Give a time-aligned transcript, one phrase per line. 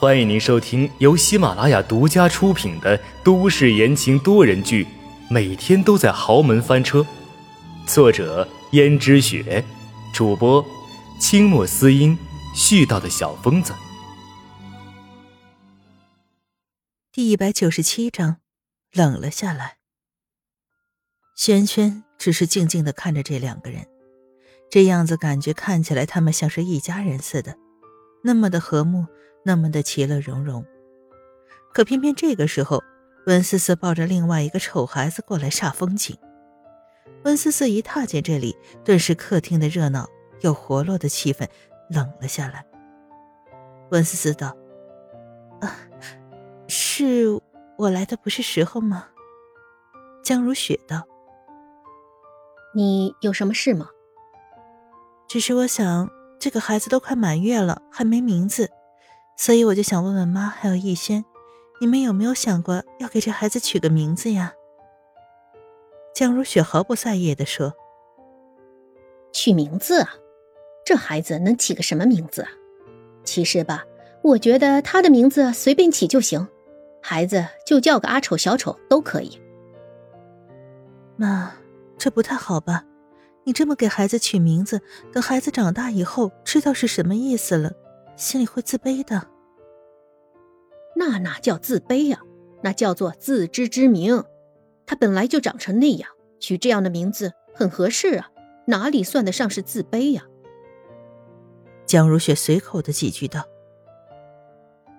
[0.00, 4.84] 欢迎您收听由喜马拉雅独家出品的都市言情多人剧
[5.28, 7.00] 《每天都在豪门翻车》，
[7.84, 9.64] 作者：胭脂雪，
[10.14, 10.64] 主播：
[11.18, 12.16] 清墨思音，
[12.54, 13.74] 絮叨的小疯子。
[17.10, 18.36] 第一百九十七章，
[18.92, 19.78] 冷了下来。
[21.34, 23.88] 轩轩只是静静的看着这两个人，
[24.70, 27.58] 这样子感觉看起来他们像是一家人似的，
[28.22, 29.04] 那么的和睦，
[29.48, 30.62] 那么的其乐融融。
[31.72, 32.84] 可偏偏这个时候，
[33.24, 36.18] 温思思抱着另外一个丑孩子过来煞风景。
[37.24, 40.06] 温思思一踏进这里，顿时客厅的热闹
[40.42, 41.48] 又活络的气氛
[41.88, 42.66] 冷了下来。
[43.90, 44.54] 温思思道
[45.62, 45.74] ：“啊。”
[46.68, 47.40] 是
[47.78, 49.06] 我来的不是时候吗？
[50.22, 51.04] 江如雪道
[52.76, 53.88] ：“你有什么事吗？
[55.26, 58.70] 只是我想，这个孩子都快满月了，还没名字，
[59.38, 61.24] 所以我就想问问妈还有逸轩，
[61.80, 64.52] 你们有没有想过要给这孩子取个名字呀？”
[66.12, 67.72] 江如雪毫不在意的说
[69.32, 70.10] ：“取名字啊，
[70.84, 72.48] 这孩子能起个什么名字啊？
[73.22, 73.84] 其实吧，
[74.22, 76.46] 我觉得他的名字随便起就行。”
[77.00, 79.40] 孩子就叫个阿丑、小丑都可以。
[81.16, 81.54] 妈，
[81.96, 82.84] 这不太好吧？
[83.44, 87.72] 你这么给孩子取名字，等孩子长大以后知道是什么意思了，
[88.18, 89.28] 心里会自卑的。
[90.96, 92.20] 那哪叫自卑呀？
[92.62, 94.24] 那叫做自知之明。
[94.84, 98.30] 他本来就长成那样，取这样的名字很合适啊，
[98.66, 100.24] 哪里算得上是自卑呀？
[101.86, 103.44] 江如雪随口的几句道。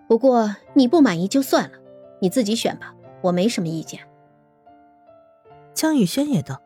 [0.07, 1.77] 不过你不满意就算了。
[2.21, 4.01] 你自己选吧，我没什么意见。
[5.73, 6.61] 江雨轩也道：“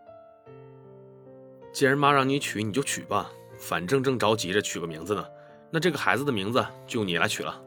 [1.73, 5.25] 既然妈让你取，你就取吧，反正正着急着取个名字呢。
[5.73, 7.59] 那这个孩子的名字就你来取了。”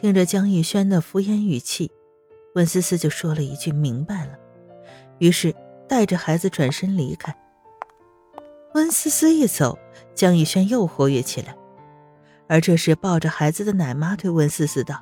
[0.00, 1.92] 听着江逸轩的敷衍语气，
[2.54, 4.38] 温思思就说了一句：“明白了。”
[5.20, 5.54] 于是
[5.86, 7.36] 带着孩子转身离开。
[8.74, 9.78] 温思思一走，
[10.14, 11.56] 江逸轩又活跃起来，
[12.48, 15.00] 而这时抱着孩子的奶妈对温思思道。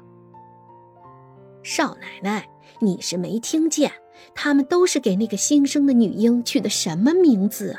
[1.62, 2.48] 少奶奶，
[2.80, 3.90] 你是没听见，
[4.34, 7.78] 他们都是给那个新生的女婴取的什么名字？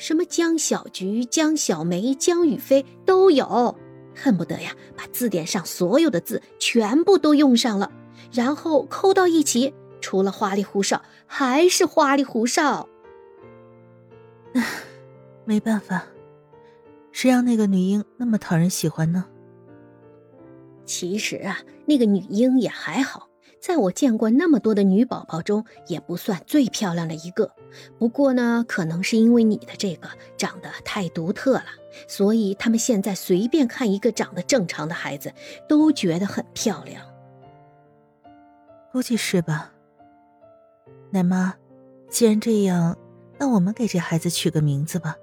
[0.00, 3.76] 什么江小菊、江小梅、江雨飞都有，
[4.16, 7.92] 恨不得呀把字典上所有的字全部都用上了，
[8.32, 12.88] 然后扣到一起，除了花里胡哨，还是花里胡哨。
[14.54, 14.66] 唉
[15.44, 16.06] 没办法，
[17.12, 19.26] 谁让那个女婴那么讨人喜欢呢？
[20.86, 23.28] 其实啊，那个女婴也还好，
[23.60, 27.52] 在我见过那么多的女宝宝中，也不算最漂亮的一个。
[27.98, 31.66] 不过呢，可能是因为你的这个长得太独特了，
[32.08, 35.32] 所以他们现在随便看一个长得正常的孩子，
[35.68, 37.04] 都觉得很漂亮。
[38.90, 39.72] 估计是吧。
[41.10, 41.54] 奶妈，
[42.08, 42.96] 既然这样，
[43.38, 45.14] 那我们给这孩子取个名字吧，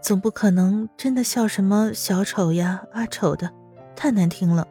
[0.00, 3.50] 总不可能真的叫什么小丑呀、阿丑的，
[3.96, 4.66] 太难听了。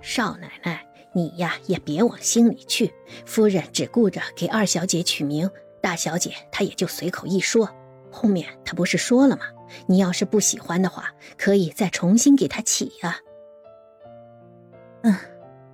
[0.00, 0.84] 少奶奶，
[1.14, 2.92] 你呀也别往心里去。
[3.26, 5.50] 夫人只顾着给二小姐取名，
[5.80, 7.68] 大小姐她也就随口一说。
[8.10, 9.42] 后面她不是说了吗？
[9.86, 13.16] 你要是不喜欢的话，可以再重新给她起呀。
[15.02, 15.14] 嗯，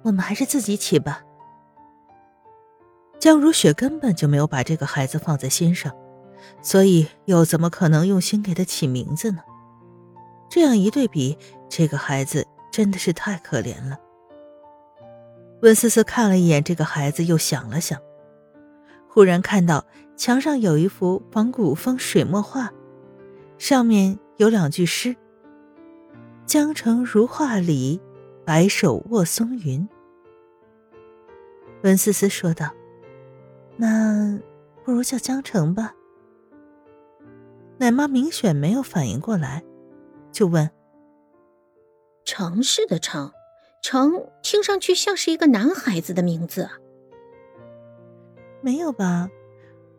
[0.03, 1.23] 我们还是自己起吧。
[3.19, 5.93] 江如雪根本就没有把这个孩子放在心上，
[6.63, 9.43] 所以又怎么可能用心给他起名字呢？
[10.49, 11.37] 这样一对比，
[11.69, 13.99] 这个孩子真的是太可怜了。
[15.61, 18.01] 温思思看了一眼这个孩子，又想了想，
[19.09, 19.85] 忽然看到
[20.17, 22.73] 墙上有一幅仿古风水墨画，
[23.59, 25.17] 上面有两句诗
[26.47, 28.01] ：“江城如画里，
[28.45, 29.89] 白首卧松云。”
[31.83, 32.71] 温思思说道
[33.77, 34.39] ：“那
[34.85, 35.93] 不如叫江城吧。”
[37.79, 39.65] 奶妈明显没有反应过来，
[40.31, 40.71] 就问
[42.25, 43.33] ：“城市的城？”
[43.91, 46.69] 成听上去像是一个男孩子的名字，
[48.61, 49.31] 没有吧？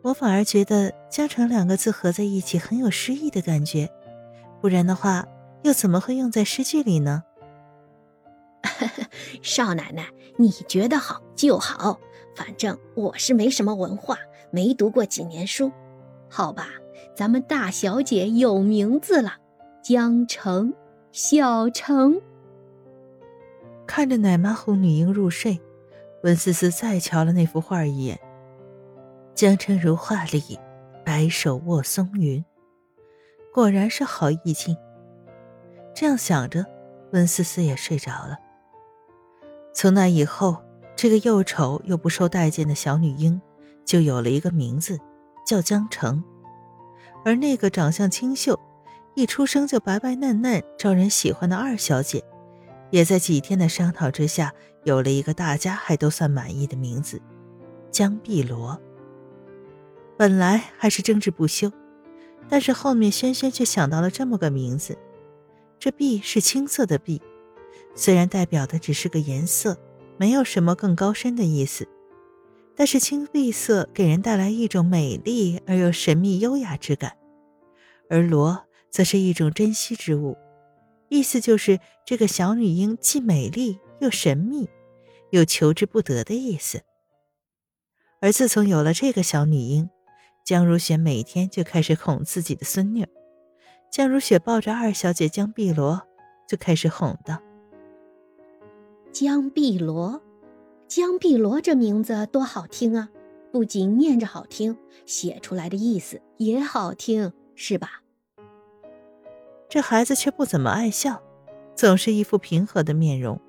[0.02, 3.90] 我反而觉得“江城”两个字合在一起很有诗意的感觉，
[4.60, 5.26] 不然的话
[5.64, 7.24] 又怎么会用在诗句里呢？
[9.42, 10.06] 少奶奶，
[10.36, 11.98] 你觉得好就好，
[12.36, 14.16] 反正我是没什么文化，
[14.52, 15.72] 没读过几年书，
[16.28, 16.68] 好吧？
[17.16, 19.38] 咱们大小姐有名字了，
[19.82, 20.72] 江城，
[21.10, 22.22] 小城。
[23.90, 25.60] 看着奶妈哄女婴入睡，
[26.22, 28.16] 温思思再瞧了那幅画一眼。
[29.34, 30.56] 江城如画里，
[31.04, 32.44] 白首卧松云，
[33.52, 34.76] 果然是好意境。
[35.92, 36.64] 这样想着，
[37.10, 38.38] 温思思也睡着了。
[39.74, 40.62] 从那以后，
[40.94, 43.42] 这个又丑又不受待见的小女婴，
[43.84, 45.00] 就有了一个名字，
[45.44, 46.22] 叫江澄。
[47.24, 48.56] 而那个长相清秀、
[49.16, 52.22] 一出生就白白嫩嫩、招人喜欢的二小姐，
[52.90, 54.52] 也在几天的商讨之下，
[54.84, 57.20] 有了一个大家还都算满意的名字——
[57.90, 58.80] 江碧罗。
[60.16, 61.72] 本来还是争执不休，
[62.48, 64.98] 但是后面轩轩却想到了这么个名字：
[65.78, 67.22] 这“碧”是青色的“碧”，
[67.94, 69.78] 虽然代表的只是个颜色，
[70.18, 71.88] 没有什么更高深的意思。
[72.76, 77.12] 但是青碧色给人带来一种美丽而又神秘优雅之感，
[78.08, 80.36] 而罗则是一种珍稀之物，
[81.10, 84.68] 意思就是这个小女婴既美丽又神秘，
[85.30, 86.82] 又求之不得的意思。
[88.20, 89.90] 而自从有了这个小女婴，
[90.44, 93.06] 江如雪每天就开始哄自己的孙女。
[93.90, 96.00] 江如雪抱着二小姐江碧罗，
[96.48, 97.42] 就开始哄道
[99.12, 100.22] ：“江碧罗。”
[100.86, 103.10] 江碧罗这名字多好听啊！
[103.52, 104.76] 不仅念着好听，
[105.06, 108.02] 写出来的意思也好听，是吧？
[109.70, 111.22] 这孩子却不怎么爱笑，
[111.76, 113.40] 总是一副平和的面容，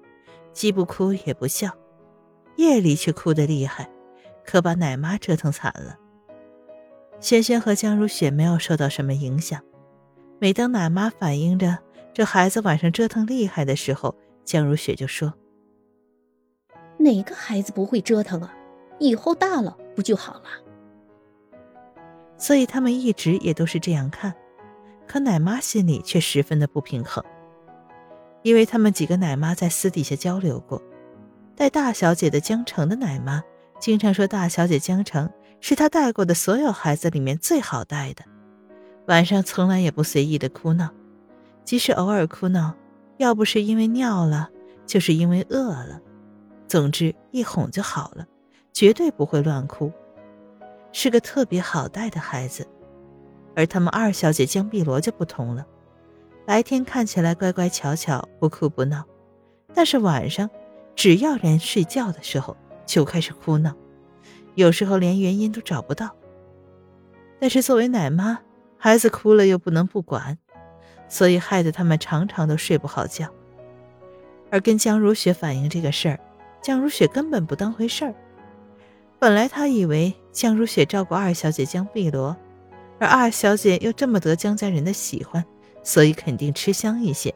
[0.54, 1.76] 既不哭也不笑，
[2.58, 3.90] 夜里却哭得厉害，
[4.46, 5.98] 可把奶妈折腾惨了。
[7.20, 9.60] 轩轩和江如雪没有受到什么影响，
[10.40, 11.80] 每当奶妈反映着
[12.14, 14.16] 这孩子晚上折腾厉害的时候，
[14.46, 15.34] 江如雪就说。
[17.00, 18.54] 哪个孩子不会折腾啊？
[19.00, 20.44] 以后大了不就好了？
[22.38, 24.32] 所以他们一直也都是这样看，
[25.12, 27.22] 可奶妈心里却十分的不平衡，
[28.44, 30.82] 因为他们几个奶妈在私底下交流过，
[31.54, 33.44] 带大小姐的江城的奶妈
[33.78, 35.30] 经常说，大小姐江城
[35.60, 38.24] 是她带过的所有孩子里面最好带的，
[39.08, 40.90] 晚上从来也不随意的哭闹，
[41.66, 42.74] 即使偶尔哭闹，
[43.18, 44.50] 要不是因为尿了，
[44.86, 46.00] 就是因为饿了。
[46.70, 48.26] 总之，一哄就好了，
[48.72, 49.92] 绝对不会乱哭，
[50.94, 52.66] 是个特别好带的孩子。
[53.56, 55.66] 而他们二小姐江碧罗就不同了，
[56.46, 59.04] 白天看起来乖乖巧巧，不哭不闹，
[59.74, 60.50] 但是晚上，
[60.96, 62.56] 只要人睡觉的时候
[62.86, 63.76] 就开始哭闹，
[64.56, 66.10] 有时候连原因都找不到。
[67.40, 68.40] 但是作为奶妈，
[68.78, 70.38] 孩子哭了又不能不管，
[71.08, 73.28] 所以害得他们常常都睡不好觉。
[74.50, 76.20] 而跟江如雪反映这个事儿。
[76.62, 78.14] 江如雪根本不当回事儿。
[79.18, 82.38] 本来她以为江如雪照顾二小姐江碧罗，
[83.02, 85.44] 而二小姐又这么得江家人的喜欢，
[85.84, 87.34] 所以肯定吃香一些，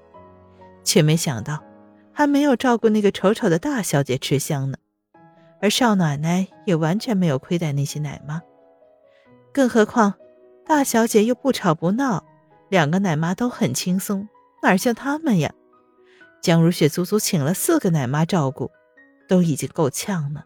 [0.83, 1.63] 却没想到
[2.13, 4.77] 还没有照顾那个丑丑的大小姐吃香呢。
[5.59, 8.43] 而少奶奶也完全没有亏待那些奶妈，
[9.51, 10.13] 更何况
[10.67, 12.23] 大小姐又不吵不闹，
[12.69, 14.29] 两个奶妈都很轻松，
[14.61, 15.51] 哪像他们呀？
[16.41, 18.69] 江如雪足足请了四个奶妈照顾。
[19.27, 20.45] 都已经够呛了。